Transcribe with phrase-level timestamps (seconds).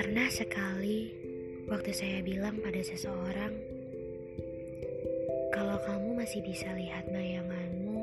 [0.00, 1.12] Pernah sekali
[1.68, 3.52] waktu saya bilang pada seseorang,
[5.52, 8.00] "Kalau kamu masih bisa lihat bayanganmu,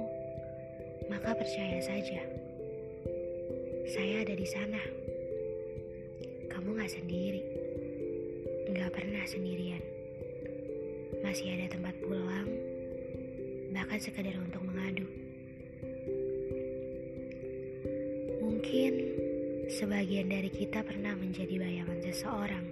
[1.09, 2.21] maka percaya saja,
[3.89, 4.81] saya ada di sana.
[6.53, 7.41] Kamu gak sendiri,
[8.77, 9.81] gak pernah sendirian.
[11.25, 12.45] Masih ada tempat pulang,
[13.73, 15.30] bahkan sekedar untuk mengadu."
[18.61, 18.93] Mungkin
[19.73, 22.65] Sebagian dari kita pernah menjadi bayangan seseorang,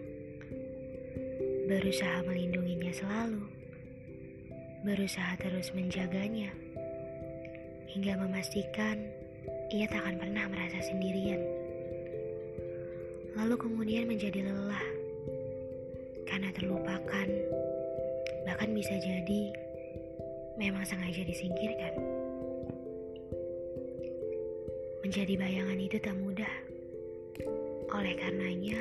[1.66, 3.50] berusaha melindunginya selalu,
[4.86, 6.54] berusaha terus menjaganya,
[7.90, 9.02] hingga memastikan
[9.74, 11.42] ia tak akan pernah merasa sendirian.
[13.34, 14.86] Lalu kemudian menjadi lelah.
[16.30, 17.28] Karena terlupakan,
[18.46, 19.44] bahkan bisa jadi
[20.54, 22.29] memang sengaja disingkirkan.
[25.10, 26.54] Menjadi bayangan itu tak mudah.
[27.98, 28.78] Oleh karenanya,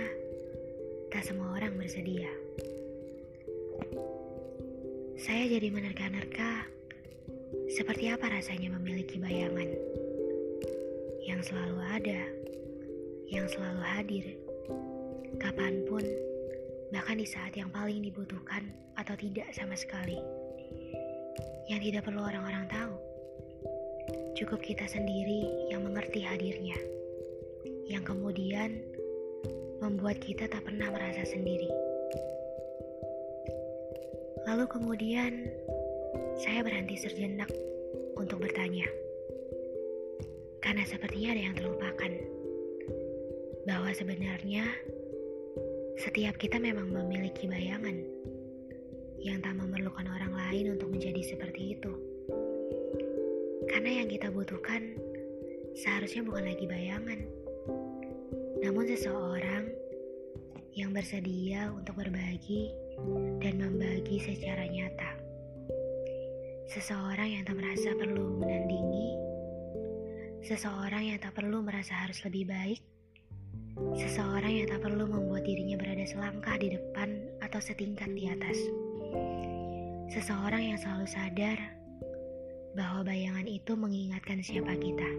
[1.09, 2.29] tak semua orang bersedia.
[5.17, 6.69] Saya jadi menerka-nerka
[7.73, 9.73] seperti apa rasanya memiliki bayangan
[11.25, 12.21] yang selalu ada,
[13.33, 14.37] yang selalu hadir,
[15.41, 16.05] kapan pun,
[16.93, 18.69] bahkan di saat yang paling dibutuhkan
[19.01, 20.21] atau tidak sama sekali.
[21.73, 23.08] Yang tidak perlu orang-orang tahu,
[24.39, 26.79] cukup kita sendiri yang mengerti hadirnya,
[27.91, 28.87] yang kemudian
[29.83, 31.67] membuat kita tak pernah merasa sendiri.
[34.47, 35.51] Lalu kemudian
[36.39, 37.51] saya berhenti sejenak
[38.15, 38.87] untuk bertanya.
[40.63, 42.13] Karena sepertinya ada yang terlupakan.
[43.67, 44.71] Bahwa sebenarnya
[45.99, 48.07] setiap kita memang memiliki bayangan
[49.19, 52.08] yang tak memerlukan orang lain untuk menjadi seperti itu.
[53.69, 54.97] Karena yang kita butuhkan
[55.77, 57.21] seharusnya bukan lagi bayangan,
[58.65, 59.71] namun seseorang
[60.75, 62.75] yang bersedia untuk berbagi
[63.39, 65.11] dan membagi secara nyata.
[66.69, 69.09] Seseorang yang tak merasa perlu menandingi,
[70.45, 72.81] seseorang yang tak perlu merasa harus lebih baik,
[73.97, 77.09] seseorang yang tak perlu membuat dirinya berada selangkah di depan
[77.41, 78.59] atau setingkat di atas.
[80.09, 81.78] Seseorang yang selalu sadar
[82.79, 85.11] bahwa bayangan itu mengingatkan siapa kita,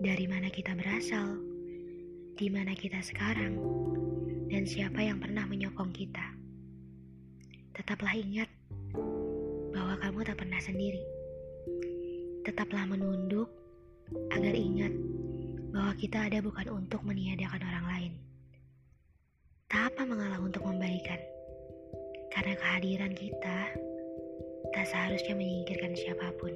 [0.00, 1.36] dari mana kita berasal,
[2.40, 3.60] di mana kita sekarang,
[4.48, 6.24] dan siapa yang pernah menyokong kita.
[7.76, 8.48] Tetaplah ingat
[9.76, 11.04] bahwa kamu tak pernah sendiri.
[12.48, 13.52] Tetaplah menunduk
[14.32, 14.96] agar ingat
[15.68, 18.12] bahwa kita ada bukan untuk meniadakan orang lain.
[19.68, 21.20] Tak apa mengalah untuk membaikan,
[22.32, 23.68] karena kehadiran kita
[24.78, 26.54] tak seharusnya menyingkirkan siapa pun.